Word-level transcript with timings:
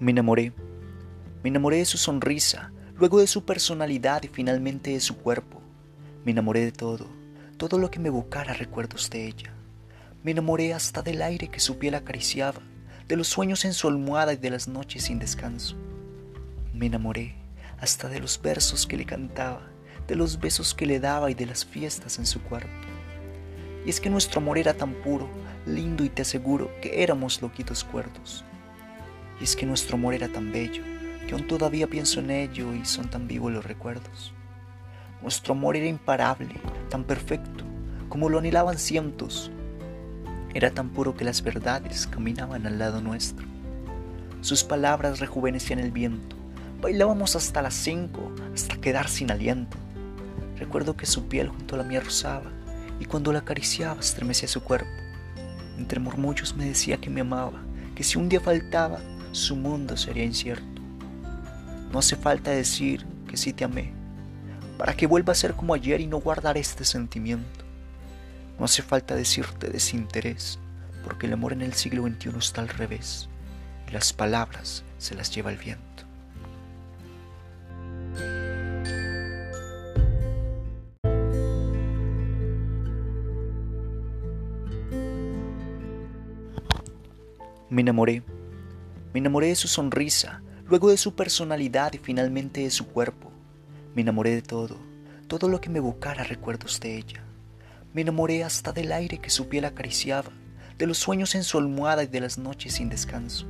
Me 0.00 0.12
enamoré. 0.12 0.54
Me 1.42 1.50
enamoré 1.50 1.76
de 1.76 1.84
su 1.84 1.98
sonrisa, 1.98 2.72
luego 2.96 3.20
de 3.20 3.26
su 3.26 3.44
personalidad 3.44 4.22
y 4.22 4.28
finalmente 4.28 4.92
de 4.92 5.00
su 5.00 5.18
cuerpo. 5.18 5.60
Me 6.24 6.32
enamoré 6.32 6.60
de 6.60 6.72
todo, 6.72 7.06
todo 7.58 7.76
lo 7.76 7.90
que 7.90 7.98
me 7.98 8.08
evocara 8.08 8.54
recuerdos 8.54 9.10
de 9.10 9.26
ella. 9.26 9.52
Me 10.22 10.30
enamoré 10.30 10.72
hasta 10.72 11.02
del 11.02 11.20
aire 11.20 11.48
que 11.48 11.60
su 11.60 11.78
piel 11.78 11.94
acariciaba, 11.96 12.62
de 13.08 13.16
los 13.16 13.28
sueños 13.28 13.66
en 13.66 13.74
su 13.74 13.88
almohada 13.88 14.32
y 14.32 14.38
de 14.38 14.48
las 14.48 14.68
noches 14.68 15.04
sin 15.04 15.18
descanso. 15.18 15.76
Me 16.72 16.86
enamoré 16.86 17.34
hasta 17.78 18.08
de 18.08 18.20
los 18.20 18.40
versos 18.40 18.86
que 18.86 18.96
le 18.96 19.04
cantaba, 19.04 19.68
de 20.08 20.16
los 20.16 20.40
besos 20.40 20.72
que 20.72 20.86
le 20.86 20.98
daba 20.98 21.30
y 21.30 21.34
de 21.34 21.44
las 21.44 21.66
fiestas 21.66 22.18
en 22.18 22.24
su 22.24 22.40
cuarto. 22.40 22.88
Y 23.84 23.90
es 23.90 24.00
que 24.00 24.08
nuestro 24.08 24.40
amor 24.40 24.56
era 24.56 24.72
tan 24.72 24.94
puro, 24.94 25.28
lindo 25.66 26.04
y 26.04 26.08
te 26.08 26.22
aseguro 26.22 26.70
que 26.80 27.02
éramos 27.02 27.42
loquitos 27.42 27.84
cuerdos. 27.84 28.46
Y 29.40 29.44
es 29.44 29.56
que 29.56 29.66
nuestro 29.66 29.96
amor 29.96 30.14
era 30.14 30.28
tan 30.28 30.52
bello, 30.52 30.82
que 31.26 31.34
aún 31.34 31.46
todavía 31.46 31.86
pienso 31.86 32.20
en 32.20 32.30
ello 32.30 32.74
y 32.74 32.84
son 32.84 33.08
tan 33.08 33.26
vivos 33.26 33.52
los 33.52 33.64
recuerdos. 33.64 34.32
Nuestro 35.22 35.54
amor 35.54 35.76
era 35.76 35.86
imparable, 35.86 36.54
tan 36.88 37.04
perfecto, 37.04 37.64
como 38.08 38.28
lo 38.28 38.38
anhelaban 38.38 38.78
cientos. 38.78 39.50
Era 40.54 40.70
tan 40.70 40.90
puro 40.90 41.14
que 41.14 41.24
las 41.24 41.42
verdades 41.42 42.06
caminaban 42.06 42.66
al 42.66 42.78
lado 42.78 43.00
nuestro. 43.00 43.46
Sus 44.40 44.64
palabras 44.64 45.20
rejuvenecían 45.20 45.78
el 45.78 45.92
viento. 45.92 46.36
Bailábamos 46.80 47.36
hasta 47.36 47.62
las 47.62 47.74
cinco, 47.74 48.32
hasta 48.54 48.80
quedar 48.80 49.08
sin 49.08 49.30
aliento. 49.30 49.76
Recuerdo 50.58 50.96
que 50.96 51.06
su 51.06 51.28
piel 51.28 51.48
junto 51.48 51.74
a 51.74 51.78
la 51.78 51.84
mía 51.84 52.00
rozaba, 52.00 52.50
y 52.98 53.04
cuando 53.04 53.32
la 53.32 53.40
acariciaba 53.40 54.00
estremecía 54.00 54.48
su 54.48 54.62
cuerpo. 54.62 54.90
Entre 55.78 56.00
murmullos 56.00 56.56
me 56.56 56.64
decía 56.64 56.98
que 56.98 57.10
me 57.10 57.20
amaba, 57.20 57.62
que 57.94 58.02
si 58.02 58.18
un 58.18 58.28
día 58.28 58.40
faltaba, 58.40 58.98
su 59.32 59.56
mundo 59.56 59.96
sería 59.96 60.24
incierto. 60.24 60.82
No 61.92 61.98
hace 61.98 62.16
falta 62.16 62.50
decir 62.50 63.06
que 63.28 63.36
sí 63.36 63.52
te 63.52 63.64
amé, 63.64 63.92
para 64.78 64.96
que 64.96 65.06
vuelva 65.06 65.32
a 65.32 65.36
ser 65.36 65.54
como 65.54 65.74
ayer 65.74 66.00
y 66.00 66.06
no 66.06 66.18
guardar 66.18 66.56
este 66.56 66.84
sentimiento. 66.84 67.64
No 68.58 68.64
hace 68.64 68.82
falta 68.82 69.14
decirte 69.14 69.68
desinterés, 69.68 70.58
porque 71.04 71.26
el 71.26 71.32
amor 71.32 71.52
en 71.52 71.62
el 71.62 71.74
siglo 71.74 72.02
XXI 72.02 72.38
está 72.38 72.60
al 72.60 72.68
revés, 72.68 73.28
y 73.88 73.92
las 73.92 74.12
palabras 74.12 74.84
se 74.98 75.14
las 75.14 75.34
lleva 75.34 75.50
el 75.50 75.58
viento. 75.58 75.90
Me 87.70 87.82
enamoré. 87.82 88.24
Me 89.12 89.18
enamoré 89.18 89.48
de 89.48 89.56
su 89.56 89.66
sonrisa, 89.66 90.40
luego 90.66 90.90
de 90.90 90.96
su 90.96 91.16
personalidad 91.16 91.92
y 91.94 91.98
finalmente 91.98 92.60
de 92.60 92.70
su 92.70 92.86
cuerpo. 92.86 93.32
Me 93.94 94.02
enamoré 94.02 94.30
de 94.30 94.42
todo, 94.42 94.78
todo 95.26 95.48
lo 95.48 95.60
que 95.60 95.68
me 95.68 95.78
evocara 95.78 96.22
recuerdos 96.22 96.78
de 96.78 96.96
ella. 96.96 97.24
Me 97.92 98.02
enamoré 98.02 98.44
hasta 98.44 98.70
del 98.70 98.92
aire 98.92 99.18
que 99.18 99.30
su 99.30 99.48
piel 99.48 99.64
acariciaba, 99.64 100.30
de 100.78 100.86
los 100.86 100.98
sueños 100.98 101.34
en 101.34 101.42
su 101.42 101.58
almohada 101.58 102.04
y 102.04 102.06
de 102.06 102.20
las 102.20 102.38
noches 102.38 102.74
sin 102.74 102.88
descanso. 102.88 103.46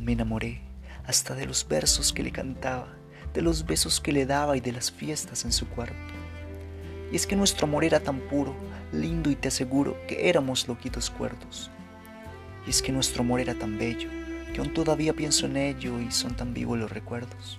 Me 0.00 0.12
enamoré 0.12 0.62
hasta 1.06 1.36
de 1.36 1.46
los 1.46 1.68
versos 1.68 2.12
que 2.12 2.24
le 2.24 2.32
cantaba, 2.32 2.88
de 3.32 3.42
los 3.42 3.66
besos 3.66 4.00
que 4.00 4.10
le 4.10 4.26
daba 4.26 4.56
y 4.56 4.60
de 4.60 4.72
las 4.72 4.90
fiestas 4.90 5.44
en 5.44 5.52
su 5.52 5.68
cuarto. 5.68 5.94
Y 7.12 7.16
es 7.16 7.28
que 7.28 7.36
nuestro 7.36 7.68
amor 7.68 7.84
era 7.84 8.00
tan 8.00 8.18
puro, 8.18 8.56
lindo 8.92 9.30
y 9.30 9.36
te 9.36 9.46
aseguro 9.46 9.96
que 10.08 10.28
éramos 10.28 10.66
loquitos 10.66 11.08
cuerdos. 11.08 11.70
Y 12.66 12.70
es 12.70 12.82
que 12.82 12.90
nuestro 12.90 13.22
amor 13.22 13.38
era 13.38 13.54
tan 13.54 13.78
bello, 13.78 14.10
que 14.56 14.62
aún 14.62 14.72
todavía 14.72 15.12
pienso 15.12 15.44
en 15.44 15.58
ello 15.58 16.00
y 16.00 16.10
son 16.10 16.34
tan 16.34 16.54
vivos 16.54 16.78
los 16.78 16.90
recuerdos. 16.90 17.58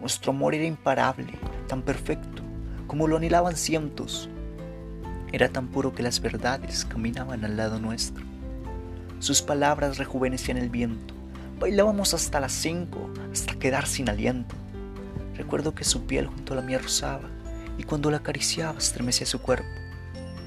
Nuestro 0.00 0.32
amor 0.32 0.54
era 0.54 0.64
imparable, 0.64 1.34
tan 1.66 1.82
perfecto, 1.82 2.42
como 2.86 3.06
lo 3.06 3.18
anhelaban 3.18 3.56
cientos. 3.56 4.30
Era 5.32 5.50
tan 5.50 5.68
puro 5.68 5.92
que 5.92 6.02
las 6.02 6.20
verdades 6.22 6.86
caminaban 6.86 7.44
al 7.44 7.58
lado 7.58 7.78
nuestro. 7.78 8.24
Sus 9.18 9.42
palabras 9.42 9.98
rejuvenecían 9.98 10.56
el 10.56 10.70
viento. 10.70 11.12
Bailábamos 11.60 12.14
hasta 12.14 12.40
las 12.40 12.52
cinco, 12.52 13.10
hasta 13.30 13.58
quedar 13.58 13.86
sin 13.86 14.08
aliento. 14.08 14.54
Recuerdo 15.36 15.74
que 15.74 15.84
su 15.84 16.06
piel 16.06 16.26
junto 16.26 16.54
a 16.54 16.56
la 16.56 16.62
mía 16.62 16.78
rozaba, 16.78 17.28
y 17.76 17.82
cuando 17.82 18.10
la 18.10 18.16
acariciaba 18.16 18.78
estremecía 18.78 19.26
su 19.26 19.42
cuerpo. 19.42 19.68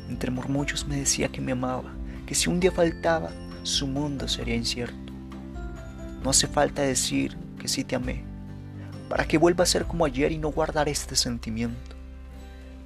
Entre 0.09 0.31
murmullos 0.31 0.88
me 0.88 0.96
decía 0.96 1.28
que 1.28 1.40
me 1.40 1.52
amaba, 1.52 1.94
que 2.25 2.34
si 2.34 2.50
un 2.50 2.59
día 2.59 2.72
faltaba, 2.72 3.30
su 3.62 3.85
mundo 3.85 4.28
sería 4.28 4.56
incierto. 4.56 5.10
No 6.24 6.30
hace 6.30 6.48
falta 6.48 6.84
decir 6.84 7.38
que 7.59 7.68
sí 7.68 7.84
te 7.84 7.96
amé, 7.96 8.24
para 9.09 9.28
que 9.28 9.38
vuelva 9.38 9.64
a 9.64 9.68
ser 9.68 9.86
como 9.86 10.06
ayer 10.06 10.32
y 10.32 10.38
no 10.38 10.50
guardar 10.50 10.88
este 10.88 11.16
sentimiento. 11.16 11.96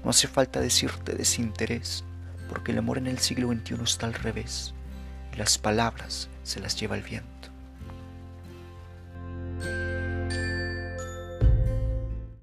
No 0.04 0.10
hace 0.10 0.28
falta 0.28 0.62
decirte 0.62 1.14
desinterés, 1.14 2.04
porque 2.50 2.72
el 2.72 2.78
amor 2.78 2.98
en 2.98 3.08
el 3.08 3.20
siglo 3.20 3.48
XXI 3.52 3.84
está 3.84 4.06
al 4.06 4.14
revés, 4.14 4.74
y 5.34 5.38
las 5.38 5.58
palabras 5.58 6.30
se 6.44 6.60
las 6.60 6.80
lleva 6.80 6.96
el 6.96 7.04
viento. 7.04 7.35